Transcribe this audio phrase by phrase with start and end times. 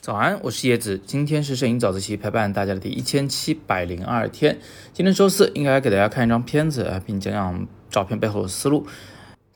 [0.00, 4.58] 早安，我是叶子，今天是摄影早自习陪伴大家的第一千七百零二天。
[4.94, 8.86] 今天周四，应该给大家看一张片子，并讲讲照片背后的思路。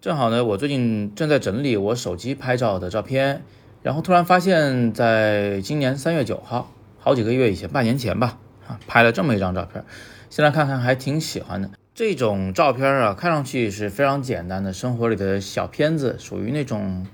[0.00, 3.42] 正好呢，我最近正在整理我手机拍照的照片，
[3.82, 9.82] 然后突然发现，在今年三月九号，好几个月以前，半年前吧，啊，拍了这么一张照片。
[10.28, 11.70] 现在看看还挺喜欢的。
[11.94, 17.06] 这种照片啊，看上去是非常简单的生活里的小片子，属于那种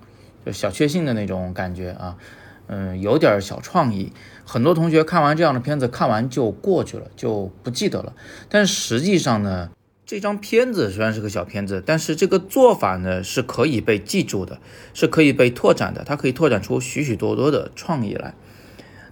[0.46, 2.16] 就小确幸的那种感觉啊。
[2.68, 4.12] 嗯，有点小创意。
[4.44, 8.12] 很多同学看完这样的片子，看完就过去了，就不记得了。
[8.48, 9.70] 但实际上呢，
[10.06, 14.60] 这张片子虽然是个小片子，但是这个做法呢是可以被记住的，
[14.94, 16.04] 是可以被拓展的。
[16.04, 18.34] 它可以拓展出许许多多的创意来。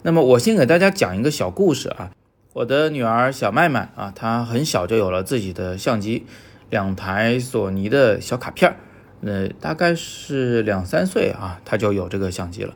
[0.02, 2.12] 那么我先给大家讲一个小故事啊。
[2.56, 6.24] 我的女儿小麦麦啊，她很小就有了自己的相机，
[6.70, 8.76] 两台索尼的小卡片儿。
[9.20, 12.72] 呃，大概是两三岁啊，她就有这个相机了。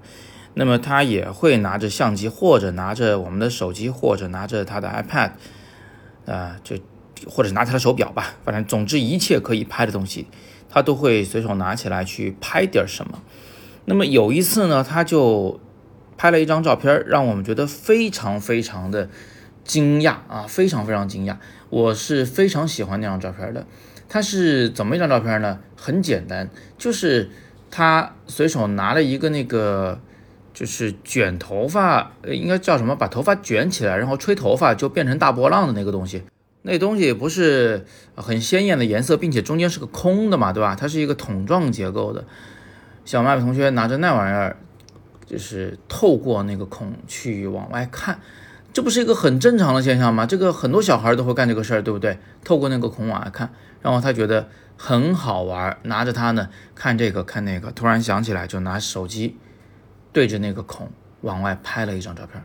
[0.52, 5.30] 那么她也会拿着相机，或者拿着我们的手机，或者拿着她的 iPad，
[6.26, 6.76] 啊，就
[7.26, 10.26] 或者拿她的手表吧，反正总之一切可以拍的东西，
[10.68, 13.22] 她都会随手拿起来去拍点什么。
[13.86, 15.58] 那么有一次呢，她就
[16.18, 19.08] 拍了一张照片，让我们觉得非常非常的
[19.64, 21.36] 惊讶啊，非常非常惊讶。
[21.68, 23.66] 我是非常喜欢那张照片的。
[24.08, 25.60] 他是怎么一张照片呢？
[25.76, 27.30] 很简单，就是
[27.70, 30.00] 他随手拿了一个那个。
[30.52, 32.94] 就是卷头发，应该叫什么？
[32.94, 36.24] 把头发卷起来，然后吹头发就变成大波浪的那个东西。
[36.62, 40.76] 那东西不是很鲜艳的颜色，并且中间是个空的嘛，对吧？
[40.78, 42.24] 它是一个桶状结构的。
[43.06, 44.56] 小麦同学拿着那玩意儿，
[45.24, 48.18] 就是透过那个孔去往外看，
[48.72, 50.26] 这不是一个很正常的现象吗？
[50.26, 52.18] 这个很多小孩都会干这个事儿，对不对？
[52.44, 53.50] 透过那个孔往外看，
[53.82, 59.36] 然后他觉得很好玩，拿着它呢看这个看那个，突然想起来就拿手机。
[60.12, 62.42] 对着那个孔往外拍了一张照片，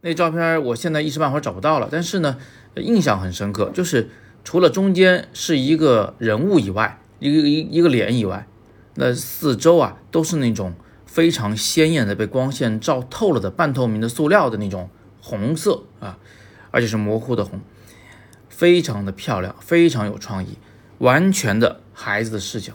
[0.00, 2.38] 那照片我现在一时半会儿找不到了，但是呢，
[2.76, 4.08] 印象很深刻，就是
[4.42, 8.46] 除了中间是一个人物以外，一个一一个脸以外，
[8.94, 10.72] 那四周啊都是那种
[11.04, 14.88] 非常鲜艳的被光线照透了的半透明的塑料的那种
[15.22, 16.18] 红色啊，
[16.70, 17.60] 而且是模糊的红，
[18.50, 20.58] 非常的漂亮，非常有创意，
[20.98, 22.74] 完全的孩子的视角，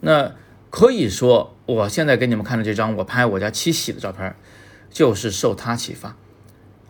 [0.00, 0.32] 那。
[0.72, 4.36] 可以说，我现在给你们看的这张我拍我家七喜的照片，
[4.88, 6.14] 就是受他启发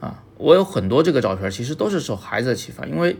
[0.00, 0.22] 啊。
[0.36, 3.16] 我有很多这个照片，其实都是受孩子的启发，因为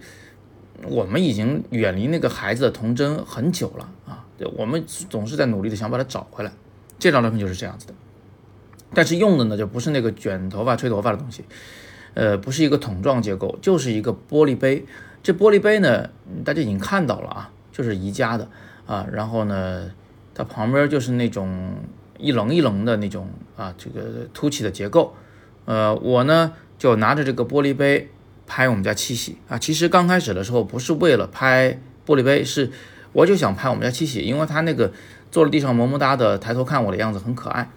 [0.82, 4.26] 我们已经远离那个孩子的童真很久了啊。
[4.54, 6.52] 我们总是在努力的想把它找回来。
[6.98, 7.94] 这张照片就是这样子的，
[8.94, 11.44] 但是用的呢就不是那个卷头发、吹头发的东西，
[12.14, 14.84] 呃，不是一个桶状结构，就是一个玻璃杯。
[15.22, 16.08] 这玻璃杯呢，
[16.44, 18.48] 大家已经看到了啊，就是宜家的
[18.86, 19.90] 啊，然后呢。
[20.32, 21.74] 它旁边就是那种
[22.16, 25.14] 一棱一棱的那种啊，这个凸起的结构。
[25.66, 28.08] 呃，我呢就拿着这个玻璃杯
[28.46, 29.58] 拍我们家七喜啊。
[29.58, 32.70] 其实刚开始的时候不是为了拍玻璃杯，是
[33.12, 34.90] 我就想拍我们家七喜，因为它那个
[35.30, 37.68] 坐在地上萌萌哒的抬头看我的样子很可爱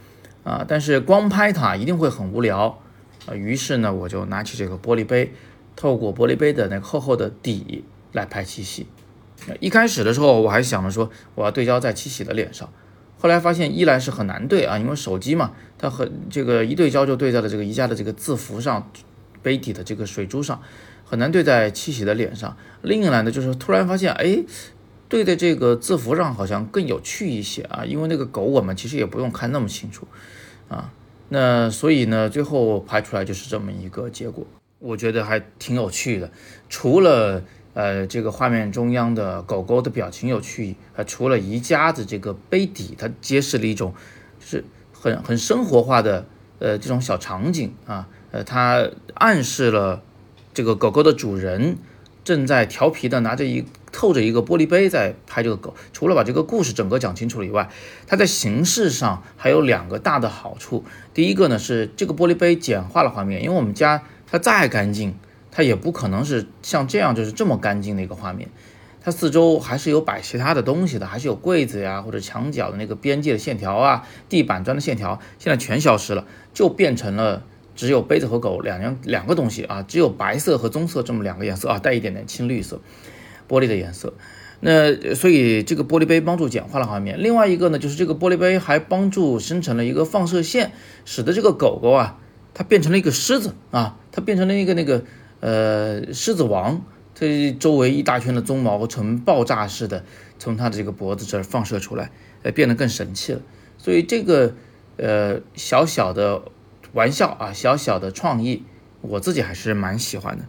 [0.43, 0.65] 啊。
[0.67, 2.79] 但是光拍它一定会很无聊
[3.25, 3.33] 啊。
[3.33, 5.33] 于是呢，我就拿起这个玻璃杯，
[5.75, 8.87] 透过玻璃杯的那个厚厚的底来拍七喜。
[9.59, 12.69] 一开始的时候，我还想着说我要对焦在七喜的脸上，
[13.19, 18.89] 后来发现一来是很难对啊，因为手机嘛，它很这个一对焦就对在了这个宜家的这个字符上，
[19.41, 20.61] 杯底的这个水珠上，
[21.03, 22.55] 很难对在七喜的脸上。
[22.81, 24.45] 另一来呢，就是突然发现，哎，
[25.13, 30.07] 对的这个字符上好像更有趣一些啊，因为那个狗我们其实也不用看那么清楚
[30.69, 30.91] 啊，
[31.29, 34.43] 那所以呢，最后拍出来就是这么一个结果，
[34.79, 36.31] 我觉得还挺有趣的，
[36.67, 37.43] 除了。
[37.75, 43.95] 呃，这个画面中央的狗狗的表情有趣，呃，除了宜家的这个杯底，它揭示了一种
[44.39, 44.63] 就是
[44.93, 46.23] 很很生活化的
[46.59, 50.03] 呃这种小场景啊，呃，它暗示了
[50.53, 51.77] 这个狗狗的主人
[52.23, 55.73] 正在调皮的拿着一透着一个玻璃杯在拍这个狗。
[55.93, 57.69] 除了把这个故事整个讲清楚了以外，
[58.05, 60.83] 它在形式上还有两个大的好处。
[61.13, 65.15] 第一个呢是这个玻璃杯简化了画面，因为我们家它再干净。
[65.55, 68.49] 它也不可能是像这样，就是这么干净的一个画面，
[69.03, 76.25] 它四周还是有摆其他的东西的，还是有柜子呀，或者墙角的那个边界的线条啊，地板砖的线条，现在全消失了，
[76.55, 77.43] 就变成了
[77.75, 82.81] 只有杯子和狗两样两个东西啊，只有白色和棕色这么两个颜色啊，带一点点青绿色，
[83.47, 84.13] 玻璃的颜色。
[84.59, 87.21] 那所以这个玻璃杯帮助简化了画面。
[87.21, 90.71] 另外一个呢，就是这个玻璃杯还帮助生成了一个放射线，
[91.05, 92.19] 使得这个狗狗啊，
[92.53, 95.03] 它变成了一个狮子啊，它变成了一个那个。
[95.45, 97.25] 呃，狮子王，它
[97.59, 100.05] 周围一大圈的鬃毛呈爆炸式的
[100.39, 102.11] 从它的这个脖子这儿放射出来，
[102.43, 103.41] 呃变得更神气了。
[103.77, 104.55] 所以这个
[104.95, 106.43] 呃小小的
[106.93, 108.63] 玩笑啊，小小的创意，
[109.01, 110.45] 我自己还是蛮喜欢的。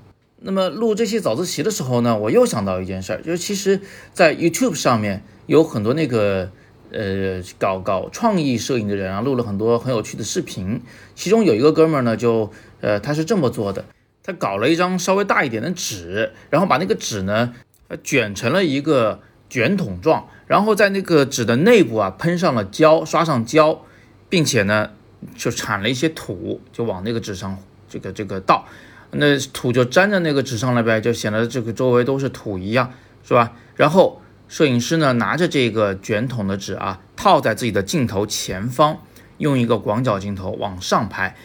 [0.47, 3.81] 那么录这些早自习的时候呢，我又想到一件事儿，就是其实，
[4.13, 6.51] 在 YouTube 上面有很多那个
[6.93, 10.83] 呃搞搞创意摄影的人啊，录了很多很有趣的视频。
[11.15, 12.53] 其中有一个哥们儿呢，就
[12.83, 13.87] 呃他是这么做的，
[14.23, 17.55] 他搞了一张稍微大一点的纸，然后把那个纸呢
[18.03, 20.29] 卷成了一个卷筒状。
[20.47, 23.81] 然后在那个纸的内部啊喷上了胶，刷上胶，
[24.29, 24.91] 并且呢
[25.39, 27.57] 就铲了一些土，就往那个纸上
[27.89, 28.67] 这个这个倒，
[29.17, 32.93] 那土就粘在那个纸上了呗，就显得这个周围都是土一样，
[33.27, 33.53] 是吧？
[33.77, 38.99] 然后摄影师呢拿着这个卷筒的纸啊套在自己的镜头前方，
[39.39, 41.37] 用一个广角镜头往上拍，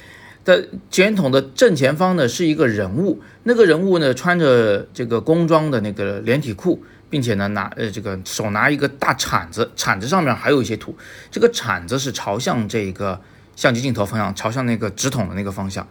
[0.43, 6.83] 的卷筒的正前方呢是一个人物，那个人物呢穿着这个工装的那个连体裤。
[7.11, 10.95] 并且呢，拿呃这个手拿一个大铲子，铲子上面还有一些土。
[11.31, 13.19] 这个铲子是朝向这个
[13.55, 15.87] 相机镜头方向，朝向那个纸筒的那个方向。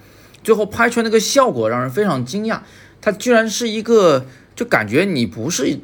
[0.49, 2.61] 最后拍出来那个效果让人非常惊讶，
[3.03, 4.25] 它居然是一个，
[4.57, 5.79] 就感觉你不是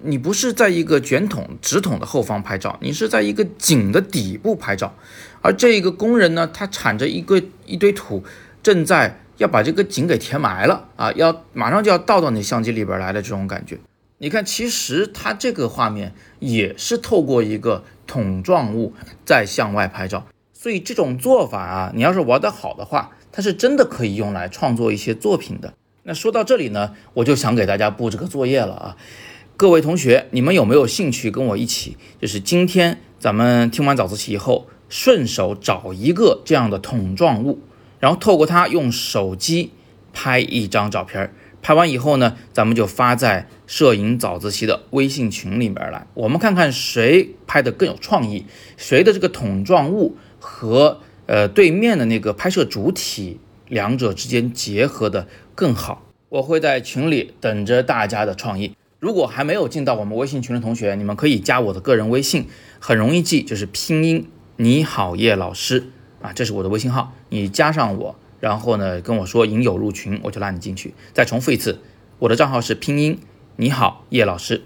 [0.00, 4.94] 你不是在一个卷筒纸筒的后方拍照，你是在一个井的底部拍照。
[5.42, 8.24] 而这一个工人呢，他铲着一个一堆土，
[8.62, 13.78] 正在要把这个井给填埋了啊，要马上就要倒到你相机里边来的这种感觉。
[14.16, 18.94] 你看，其实它这个画面也是透过一个桶状物
[19.26, 25.74] 在向外拍照，所以这种做法啊，你要是玩得好的话，它是真的可以用来创作一些作品的。
[26.04, 28.96] 那说到这里呢，我就想给大家布置个作业了啊，
[29.58, 31.98] 各位同学，你们有没有兴趣跟我一起？
[32.18, 37.58] 就是今天咱们听完早自习以后，顺手找一个这样的桶状物，
[38.00, 39.70] 然后透过它用手机
[40.14, 41.34] 拍一张照片儿。
[41.60, 48.46] 拍完以后呢，咱们就发在摄影早自习的微信群里面来，我们看看谁拍的更有创意，
[48.78, 53.38] 谁的这个桶状物和呃对面的那个拍摄主体
[53.68, 56.02] 两者之间结合的更好。
[56.28, 58.76] 我会在群里等着大家的创意。
[58.98, 62.48] 如果还没有进到我们微信群的同学，你们可以加我的个人微信，
[62.80, 65.90] 很容易记，就是拼音你好叶老师
[66.20, 68.16] 啊，这是我的微信号，你加上我。
[68.40, 70.94] 然后呢，跟我说引友入群，我就拉你进去。
[71.12, 71.80] 再重复一次，
[72.18, 73.18] 我的账号是拼音
[73.56, 74.62] 你好叶老师。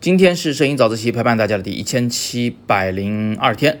[0.00, 3.80] 今天是摄影早自习陪伴大家的第一千七百零二天，